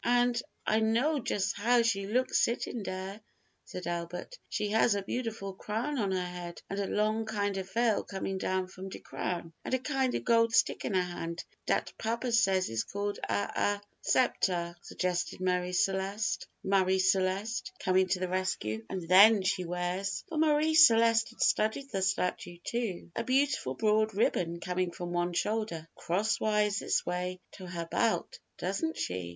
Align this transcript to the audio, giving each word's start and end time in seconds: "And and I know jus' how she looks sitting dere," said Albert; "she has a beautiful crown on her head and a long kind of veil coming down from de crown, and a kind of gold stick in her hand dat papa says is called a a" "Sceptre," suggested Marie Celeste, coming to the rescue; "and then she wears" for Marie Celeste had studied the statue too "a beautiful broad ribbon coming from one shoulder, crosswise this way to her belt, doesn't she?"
"And 0.03 0.29
and 0.29 0.43
I 0.65 0.79
know 0.79 1.19
jus' 1.19 1.53
how 1.53 1.83
she 1.83 2.07
looks 2.07 2.39
sitting 2.41 2.81
dere," 2.81 3.21
said 3.65 3.85
Albert; 3.85 4.39
"she 4.49 4.69
has 4.69 4.95
a 4.95 5.03
beautiful 5.03 5.53
crown 5.53 5.99
on 5.99 6.11
her 6.11 6.25
head 6.25 6.59
and 6.71 6.79
a 6.79 6.87
long 6.87 7.25
kind 7.27 7.55
of 7.57 7.71
veil 7.71 8.03
coming 8.03 8.39
down 8.39 8.65
from 8.65 8.89
de 8.89 8.97
crown, 8.97 9.53
and 9.63 9.75
a 9.75 9.77
kind 9.77 10.15
of 10.15 10.23
gold 10.25 10.55
stick 10.55 10.85
in 10.85 10.95
her 10.95 11.03
hand 11.03 11.43
dat 11.67 11.93
papa 11.99 12.31
says 12.31 12.67
is 12.67 12.83
called 12.83 13.19
a 13.19 13.31
a" 13.31 13.81
"Sceptre," 14.01 14.75
suggested 14.81 15.39
Marie 15.39 15.71
Celeste, 15.71 16.47
coming 17.79 18.07
to 18.07 18.19
the 18.19 18.27
rescue; 18.27 18.83
"and 18.89 19.07
then 19.07 19.43
she 19.43 19.65
wears" 19.65 20.23
for 20.27 20.39
Marie 20.39 20.73
Celeste 20.73 21.29
had 21.29 21.41
studied 21.43 21.91
the 21.91 22.01
statue 22.01 22.57
too 22.63 23.11
"a 23.15 23.23
beautiful 23.23 23.75
broad 23.75 24.15
ribbon 24.15 24.59
coming 24.59 24.89
from 24.89 25.13
one 25.13 25.33
shoulder, 25.33 25.87
crosswise 25.93 26.79
this 26.79 27.05
way 27.05 27.39
to 27.51 27.67
her 27.67 27.85
belt, 27.85 28.39
doesn't 28.57 28.97
she?" 28.97 29.29